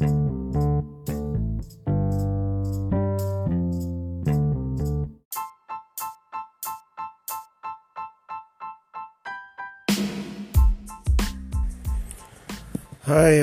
[0.00, 0.08] Hai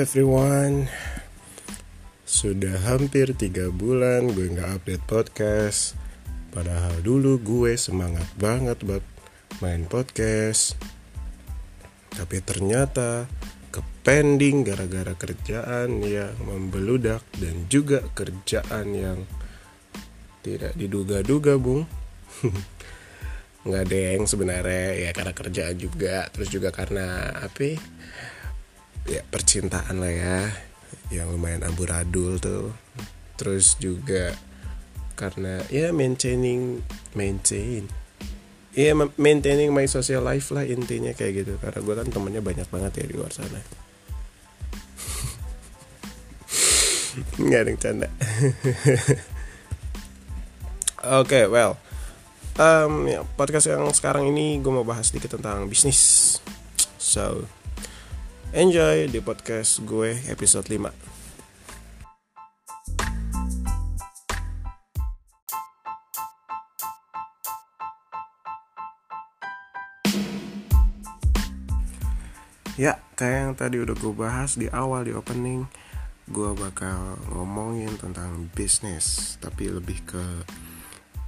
[0.02, 0.90] everyone.
[2.26, 5.94] Sudah hampir 3 bulan gue gak update podcast.
[6.50, 9.06] Padahal dulu gue semangat banget buat
[9.62, 10.74] main podcast.
[12.18, 13.30] Tapi ternyata
[13.78, 19.22] kepending gara-gara kerjaan yang membeludak Dan juga kerjaan yang
[20.42, 21.86] tidak diduga-duga bung.
[23.68, 27.78] Nggak deng sebenarnya ya karena kerjaan juga terus juga karena apa?
[29.06, 30.38] Ya percintaan lah ya
[31.14, 32.74] yang lumayan amburadul tuh.
[33.38, 34.34] Terus juga
[35.14, 36.82] karena ya maintaining
[37.14, 37.90] maintain
[38.78, 41.58] ya maintaining my social life lah intinya kayak gitu.
[41.58, 43.58] Karena gue kan temennya banyak banget ya di luar sana.
[47.42, 48.06] Nggak ada yang canda.
[51.18, 51.74] Oke okay, well
[52.58, 56.36] um, ya, podcast yang sekarang ini gue mau bahas sedikit tentang bisnis.
[56.98, 57.46] So
[58.48, 61.17] Enjoy di podcast gue episode 5
[72.78, 75.66] Ya, kayak yang tadi udah gue bahas di awal di opening
[76.30, 80.24] Gue bakal ngomongin tentang bisnis Tapi lebih ke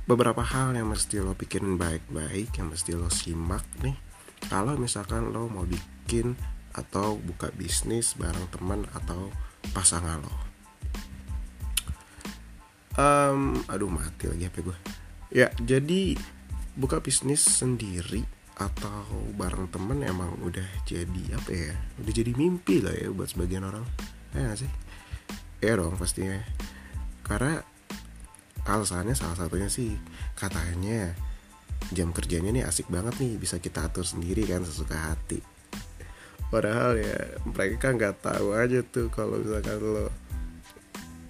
[0.07, 3.99] beberapa hal yang mesti lo pikirin baik-baik Yang mesti lo simak nih
[4.47, 6.39] Kalau misalkan lo mau bikin
[6.75, 9.31] atau buka bisnis bareng teman atau
[9.75, 10.37] pasangan lo.
[12.99, 14.79] Um, aduh mati lagi HP gue.
[15.31, 16.19] Ya jadi
[16.75, 18.27] buka bisnis sendiri
[18.61, 19.09] atau
[19.41, 21.73] bareng temen emang udah jadi apa ya?
[22.05, 23.89] Udah jadi mimpi lah ya buat sebagian orang.
[24.37, 24.71] Ya gak sih?
[25.65, 26.37] Ya dong pastinya.
[27.25, 27.65] Karena
[28.69, 29.97] alasannya salah satunya sih
[30.37, 31.17] katanya
[31.91, 35.41] jam kerjanya nih asik banget nih bisa kita atur sendiri kan sesuka hati
[36.53, 40.13] padahal ya mereka nggak tahu aja tuh kalau misalkan lo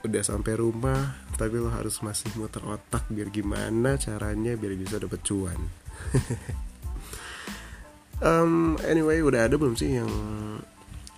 [0.00, 5.20] udah sampai rumah tapi lo harus masih muter otak biar gimana caranya biar bisa dapet
[5.22, 5.60] cuan
[8.25, 10.10] um, anyway udah ada belum sih yang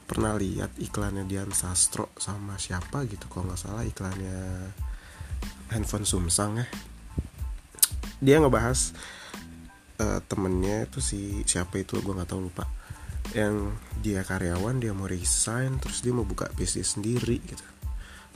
[0.07, 3.31] pernah lihat iklannya Dian Sastro sama siapa gitu?
[3.31, 4.71] Kalau nggak salah iklannya
[5.73, 6.67] handphone Sumsang ya.
[8.23, 8.93] Dia ngebahas
[9.99, 11.99] uh, temennya itu si siapa itu?
[12.05, 12.69] Gue nggak tahu lupa.
[13.33, 13.73] Yang
[14.05, 17.65] dia karyawan dia mau resign terus dia mau buka bisnis sendiri gitu.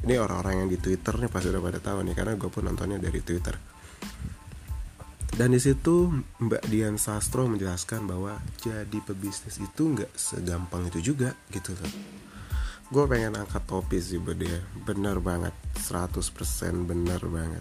[0.07, 3.01] Ini orang-orang yang di Twitter nih pasti udah pada tahu nih karena gue pun nontonnya
[3.01, 3.57] dari Twitter
[5.37, 6.09] dan di situ
[6.41, 11.93] Mbak Dian Sastro menjelaskan bahwa jadi pebisnis itu nggak segampang itu juga gitu loh.
[12.89, 16.25] Gue pengen angkat topi sih dia bener banget 100%
[16.89, 17.61] bener banget.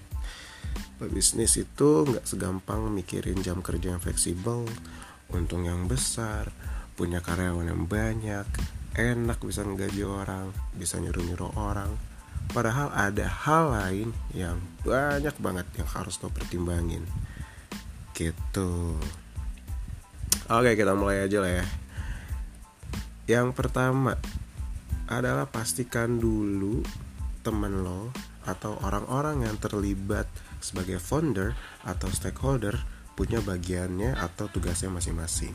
[0.96, 4.64] Pebisnis itu nggak segampang mikirin jam kerja yang fleksibel
[5.36, 6.56] untung yang besar
[6.96, 8.48] punya karyawan yang banyak
[8.96, 11.92] enak bisa ngegaji orang bisa nyuruh-nyuruh orang.
[12.56, 17.04] Padahal ada hal lain yang banyak banget yang harus lo pertimbangin
[18.16, 18.96] gitu.
[20.48, 21.66] Oke kita mulai aja lah ya.
[23.28, 24.16] Yang pertama
[25.06, 26.82] adalah pastikan dulu
[27.46, 28.10] temen lo
[28.46, 30.30] atau orang-orang yang terlibat
[30.62, 31.54] sebagai founder
[31.86, 32.78] atau stakeholder
[33.14, 35.54] punya bagiannya atau tugasnya masing-masing.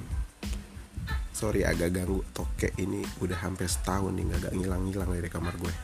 [1.30, 5.74] Sorry agak ganggu toke ini udah hampir setahun nih agak ngilang-ngilang dari kamar gue.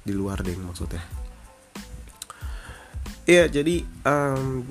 [0.00, 1.04] Di luar deh maksudnya.
[3.28, 4.64] Iya jadi um,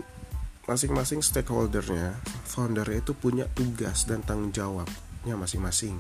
[0.70, 2.14] masing-masing stakeholdernya
[2.46, 5.98] foundernya itu punya tugas dan tanggung jawabnya masing-masing.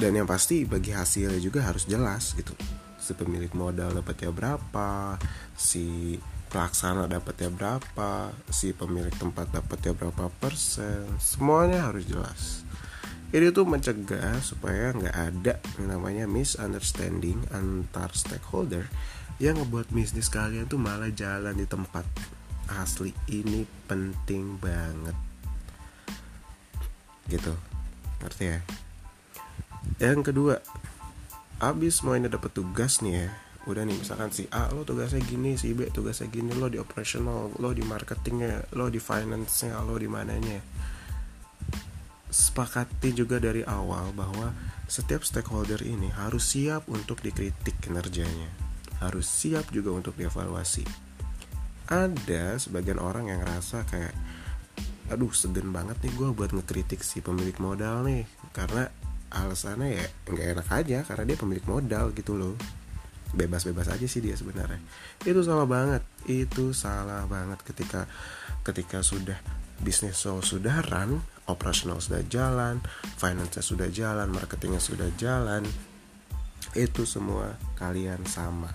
[0.00, 2.56] Dan yang pasti bagi hasilnya juga harus jelas gitu.
[2.96, 5.20] Si pemilik modal dapatnya berapa
[5.52, 6.16] si
[6.50, 12.66] pelaksana dapatnya berapa, si pemilik tempat dapatnya berapa persen, semuanya harus jelas.
[13.30, 18.90] Ini tuh mencegah supaya nggak ada yang namanya misunderstanding antar stakeholder
[19.38, 22.02] yang ngebuat bisnis kalian tuh malah jalan di tempat
[22.78, 23.10] asli.
[23.26, 25.16] Ini penting banget.
[27.26, 27.54] Gitu.
[28.22, 28.58] Ngerti ya?
[29.98, 30.54] Yang kedua,
[31.58, 33.28] abis mau ini dapat tugas nih ya,
[33.68, 37.52] udah nih misalkan si A lo tugasnya gini si B tugasnya gini lo di operational
[37.60, 40.64] lo di marketingnya lo di finance nya lo di mananya
[42.32, 44.56] sepakati juga dari awal bahwa
[44.88, 48.48] setiap stakeholder ini harus siap untuk dikritik kinerjanya
[49.04, 51.09] harus siap juga untuk dievaluasi
[51.90, 54.14] ada sebagian orang yang ngerasa kayak
[55.10, 58.22] aduh segen banget nih gue buat ngekritik si pemilik modal nih.
[58.54, 58.86] Karena
[59.30, 62.54] alasannya ya nggak enak aja karena dia pemilik modal gitu loh.
[63.34, 64.78] Bebas-bebas aja sih dia sebenarnya.
[65.26, 68.06] Itu salah banget itu salah banget ketika
[68.62, 69.38] ketika sudah
[69.82, 72.78] bisnis so sudah run operasional sudah jalan
[73.18, 75.66] finance sudah jalan marketingnya sudah jalan
[76.78, 78.70] itu semua kalian sama.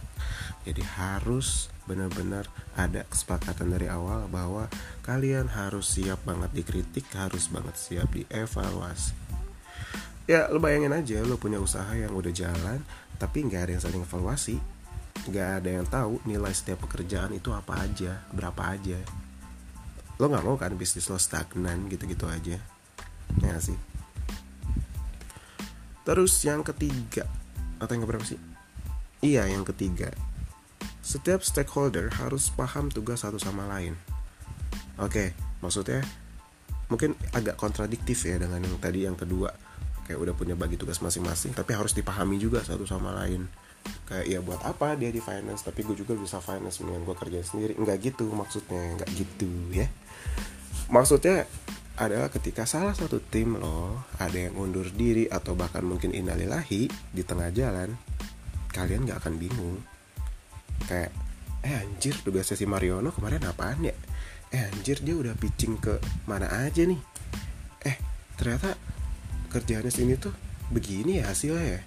[0.67, 4.65] Jadi harus benar-benar ada kesepakatan dari awal bahwa
[5.05, 9.13] kalian harus siap banget dikritik harus banget siap dievaluasi.
[10.25, 12.81] Ya lo bayangin aja lo punya usaha yang udah jalan
[13.21, 14.57] tapi nggak ada yang saling evaluasi.
[15.29, 18.97] Nggak ada yang tahu nilai setiap pekerjaan itu apa aja berapa aja.
[20.17, 22.57] Lo nggak mau kan bisnis lo stagnan gitu-gitu aja?
[23.41, 23.77] Ya sih?
[26.05, 27.29] Terus yang ketiga
[27.77, 28.41] atau yang keberapa sih?
[29.21, 30.13] Iya yang ketiga
[31.05, 33.93] setiap stakeholder harus paham tugas satu sama lain.
[34.97, 36.01] Oke, maksudnya
[36.89, 39.53] mungkin agak kontradiktif ya dengan yang tadi yang kedua.
[40.09, 43.45] Kayak udah punya bagi tugas masing-masing, tapi harus dipahami juga satu sama lain.
[44.09, 47.41] Kayak ya buat apa dia di finance, tapi gue juga bisa finance dengan gue kerja
[47.45, 47.77] sendiri.
[47.77, 49.85] Enggak gitu maksudnya, enggak gitu ya.
[50.89, 51.45] Maksudnya
[52.01, 57.21] adalah ketika salah satu tim lo ada yang undur diri atau bahkan mungkin inalilahi di
[57.21, 57.93] tengah jalan,
[58.73, 59.77] kalian nggak akan bingung
[60.85, 61.11] kayak
[61.65, 63.95] eh anjir tugasnya si Mariono kemarin apaan ya?
[64.53, 65.97] Eh anjir dia udah pitching ke
[66.29, 67.01] mana aja nih?
[67.81, 67.97] Eh
[68.37, 68.77] ternyata
[69.49, 70.35] kerjaannya sini tuh
[70.69, 71.81] begini ya hasilnya ya?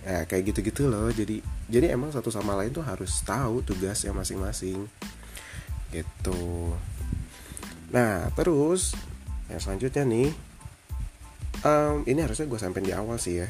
[0.00, 1.12] Ya kayak gitu-gitu loh.
[1.12, 1.38] Jadi
[1.70, 4.90] jadi emang satu sama lain tuh harus tahu tugasnya masing-masing.
[5.94, 6.42] Gitu.
[7.94, 8.96] Nah terus
[9.46, 10.49] yang selanjutnya nih
[11.64, 13.48] um, ini harusnya gue sampein di awal sih ya.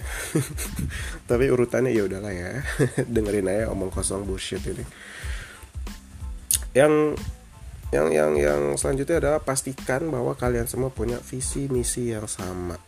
[1.30, 2.62] Tapi urutannya ya udahlah ya.
[3.14, 4.84] Dengerin aja omong kosong bullshit ini.
[6.74, 7.18] Yang
[7.90, 12.78] yang yang yang selanjutnya adalah pastikan bahwa kalian semua punya visi misi yang sama.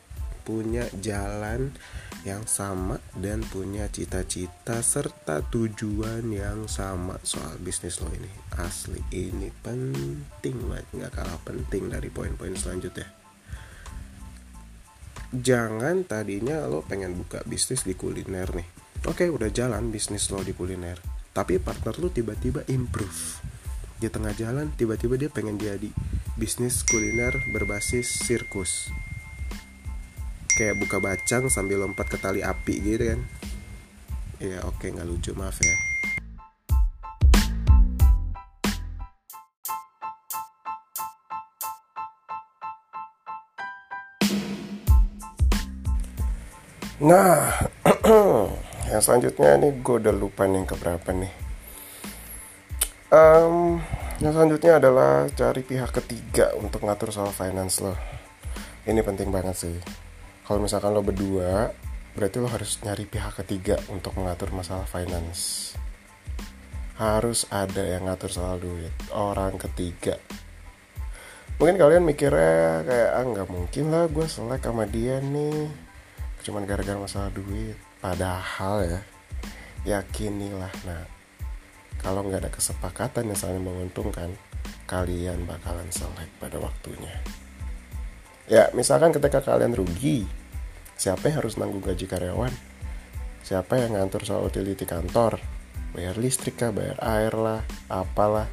[0.42, 1.70] Punya jalan
[2.26, 7.18] yang sama dan punya cita-cita serta tujuan yang sama.
[7.22, 8.30] Soal bisnis lo ini.
[8.58, 10.86] Asli ini penting banget.
[10.94, 13.21] Nggak kalah penting dari poin-poin selanjutnya
[15.32, 18.68] jangan tadinya lo pengen buka bisnis di kuliner nih.
[19.08, 21.00] Oke udah jalan bisnis lo di kuliner.
[21.32, 23.40] Tapi partner lo tiba-tiba improve.
[23.96, 25.88] Di tengah jalan tiba-tiba dia pengen jadi
[26.36, 28.92] bisnis kuliner berbasis sirkus.
[30.52, 33.20] Kayak buka bacang sambil lompat ke tali api gitu kan.
[34.38, 35.91] Ya oke nggak lucu maaf ya
[47.02, 47.50] Nah,
[48.94, 51.34] yang selanjutnya ini gue udah lupa nih keberapa nih.
[53.10, 53.82] Um,
[54.22, 57.98] yang selanjutnya adalah cari pihak ketiga untuk ngatur soal finance lo.
[58.86, 59.76] Ini penting banget sih.
[60.46, 61.74] Kalau misalkan lo berdua,
[62.14, 65.74] berarti lo harus nyari pihak ketiga untuk mengatur masalah finance.
[67.02, 68.94] Harus ada yang ngatur soal duit.
[69.10, 70.22] Orang ketiga.
[71.58, 75.90] Mungkin kalian mikirnya kayak ah nggak mungkin lah gue selek sama dia nih
[76.42, 79.00] cuman gara-gara masalah duit padahal ya
[79.82, 81.02] yakinilah nah
[82.02, 84.34] kalau nggak ada kesepakatan yang saling menguntungkan
[84.90, 87.14] kalian bakalan selek pada waktunya.
[88.50, 90.26] Ya misalkan ketika kalian rugi
[90.98, 92.52] siapa yang harus nanggung gaji karyawan?
[93.46, 95.38] Siapa yang ngatur soal utility kantor?
[95.94, 98.50] Bayar listrik kah bayar air lah apalah.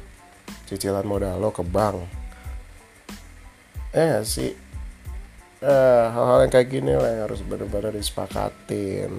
[0.70, 2.06] Cicilan modal lo ke bank.
[3.90, 4.54] Eh sih?
[4.54, 4.69] hal
[5.60, 9.12] eh, hal-hal yang kayak gini lah yang harus benar-benar disepakatin.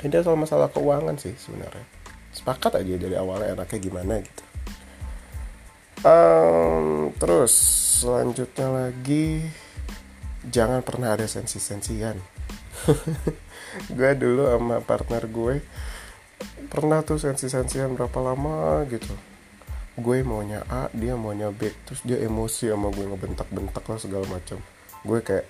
[0.00, 1.84] Ini soal masalah keuangan sih sebenarnya.
[2.32, 4.44] Sepakat aja dari awalnya enaknya gimana gitu.
[6.04, 7.52] Um, terus
[8.04, 9.40] selanjutnya lagi
[10.44, 12.20] jangan pernah ada sensi-sensian.
[13.96, 15.64] Gue dulu sama partner gue
[16.68, 19.16] pernah tuh sensi-sensian berapa lama gitu.
[19.96, 24.60] Gue maunya A dia maunya B terus dia emosi sama gue ngebentak-bentak lah segala macam
[25.04, 25.46] gue kayak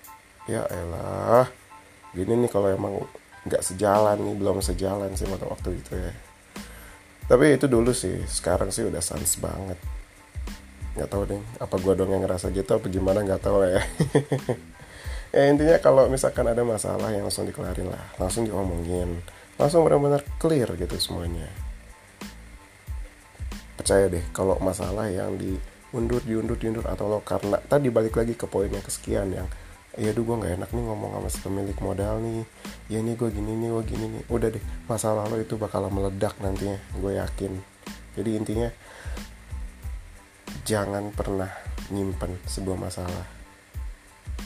[0.51, 1.49] ya elah
[2.13, 3.01] gini nih kalau emang
[3.47, 6.13] nggak sejalan nih belum sejalan sih waktu waktu itu ya.
[7.25, 9.79] Tapi itu dulu sih sekarang sih udah sans banget.
[10.95, 13.83] Nggak tahu deh apa gue dong yang ngerasa gitu apa gimana nggak tahu ya.
[15.35, 19.19] Ya intinya kalau misalkan ada masalah yang langsung dikelarin lah langsung diomongin
[19.59, 21.51] langsung benar-benar clear gitu semuanya.
[23.75, 25.59] Percaya deh kalau masalah yang di
[25.95, 29.47] undur diundur diundur atau lo karena tadi balik lagi ke poin yang kesekian yang
[29.95, 32.43] ya aduh gue nggak enak nih ngomong sama si pemilik modal nih.
[32.91, 34.23] Ya ini gue gini nih gue gini nih.
[34.27, 37.53] Udah deh masalah lo itu bakal meledak nantinya gue yakin.
[38.19, 38.69] Jadi intinya
[40.67, 41.49] jangan pernah
[41.95, 43.27] nyimpen sebuah masalah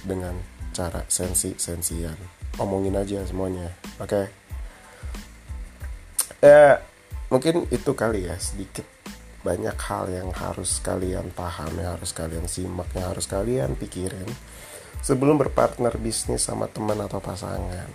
[0.04, 0.36] dengan
[0.74, 2.14] cara sensi sensian
[2.58, 3.70] omongin aja semuanya
[4.02, 4.10] oke?
[4.10, 4.26] Okay?
[6.38, 6.82] ya
[7.30, 8.86] mungkin itu kali ya sedikit
[9.46, 14.26] banyak hal yang harus kalian paham yang harus kalian simak yang harus kalian pikirin
[14.98, 17.90] sebelum berpartner bisnis sama teman atau pasangan.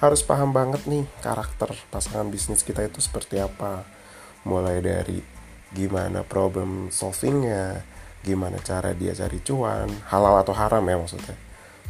[0.00, 3.84] Harus paham banget nih karakter pasangan bisnis kita itu seperti apa.
[4.44, 5.20] Mulai dari
[5.72, 7.84] gimana problem solvingnya
[8.24, 11.36] gimana cara dia cari cuan halal atau haram ya maksudnya.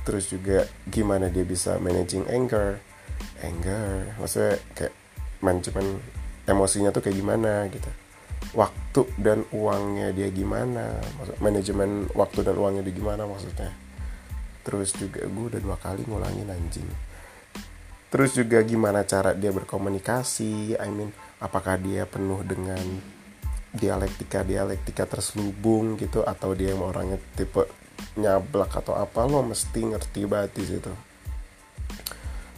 [0.02, 2.82] Terus juga gimana dia bisa managing anger.
[3.38, 4.94] Anger maksudnya kayak
[5.38, 6.02] manajemen
[6.50, 8.03] emosinya tuh kayak gimana gitu
[8.52, 11.00] waktu dan uangnya dia gimana?
[11.16, 13.72] Maksud manajemen waktu dan uangnya dia gimana maksudnya?
[14.64, 16.88] Terus juga gue udah dua kali ngulangin anjing.
[18.12, 20.78] Terus juga gimana cara dia berkomunikasi?
[20.78, 21.10] I mean
[21.42, 22.84] apakah dia penuh dengan
[23.74, 26.22] dialektika dialektika terselubung gitu?
[26.22, 27.66] Atau dia yang orangnya tipe
[28.14, 29.26] nyablak atau apa?
[29.26, 30.92] Lo mesti ngerti banget di situ.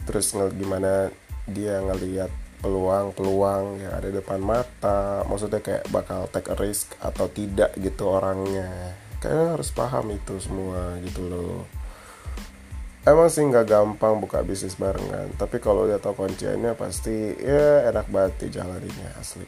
[0.05, 1.11] Terus gimana
[1.49, 5.23] dia ngelihat peluang-peluang yang ada depan mata.
[5.29, 8.97] Maksudnya kayak bakal take a risk atau tidak gitu orangnya.
[9.21, 11.65] Kayaknya harus paham itu semua gitu loh.
[13.07, 18.11] Emang sih nggak gampang buka bisnis barengan tapi kalau udah tau kunciannya pasti ya enak
[18.11, 19.47] banget dijalaninnya asli.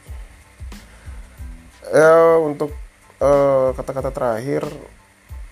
[1.92, 2.72] Ya untuk
[3.20, 4.63] kata eh, kata-kata terakhir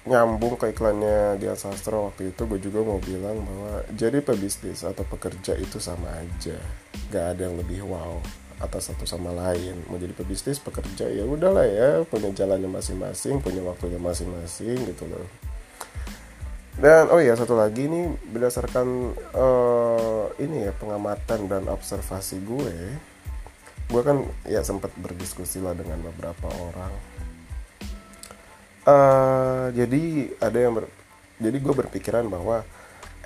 [0.08, 5.04] nyambung ke iklannya Dian Sastro waktu itu gue juga mau bilang bahwa jadi pebisnis atau
[5.04, 6.58] pekerja itu sama aja.
[7.12, 8.24] Gak ada yang lebih wow
[8.58, 9.78] atas satu sama lain.
[9.92, 15.28] Mau jadi pebisnis pekerja ya udahlah ya punya jalannya masing-masing punya waktunya masing-masing gitu loh.
[16.78, 22.76] Dan oh iya satu lagi nih berdasarkan uh, ini ya pengamatan dan observasi gue
[23.88, 26.92] gue kan ya sempat berdiskusi lah dengan beberapa orang
[28.88, 30.86] uh, jadi ada yang ber,
[31.38, 32.63] jadi gue berpikiran bahwa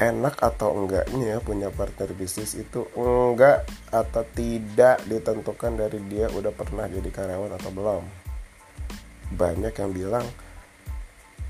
[0.02, 6.90] enak atau enggaknya punya partner bisnis itu enggak atau tidak ditentukan dari dia udah pernah
[6.90, 8.04] jadi karyawan atau belum.
[9.38, 10.26] Banyak yang bilang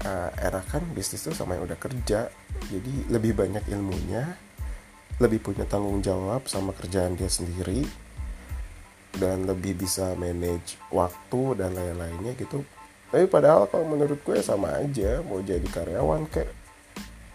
[0.05, 2.29] uh, enak kan bisnis tuh sama yang udah kerja
[2.69, 4.37] jadi lebih banyak ilmunya
[5.21, 7.85] lebih punya tanggung jawab sama kerjaan dia sendiri
[9.21, 12.65] dan lebih bisa manage waktu dan lain-lainnya gitu
[13.11, 16.47] tapi padahal kalau menurut gue sama aja mau jadi karyawan kayak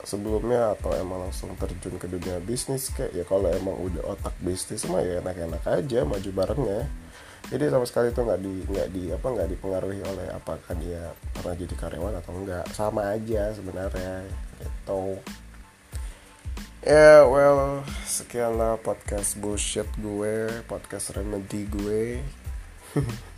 [0.07, 4.89] sebelumnya atau emang langsung terjun ke dunia bisnis kayak ya kalau emang udah otak bisnis
[4.89, 6.89] mah ya enak-enak aja maju barengnya.
[7.47, 11.55] Jadi sama sekali itu nggak di nggak di apa nggak dipengaruhi oleh apakah dia pernah
[11.55, 14.27] jadi karyawan atau enggak sama aja sebenarnya
[14.63, 15.21] gitu.
[16.87, 22.23] Ya, yeah, well, sekianlah podcast bullshit gue, podcast remedy gue.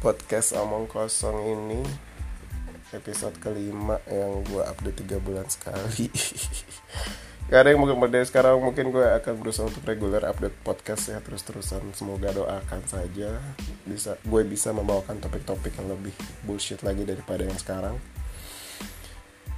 [0.00, 1.84] podcast omong kosong ini
[2.96, 6.08] episode kelima yang gue update tiga bulan sekali.
[7.50, 11.92] Ada yang mungkin pada sekarang mungkin gue akan berusaha untuk reguler update podcast ya terus-terusan.
[11.92, 13.42] Semoga doakan saja
[13.84, 16.14] bisa gue bisa membawakan topik-topik yang lebih
[16.48, 18.00] bullshit lagi daripada yang sekarang.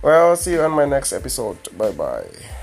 [0.02, 1.60] Well, see you on my next episode.
[1.78, 2.61] Bye bye.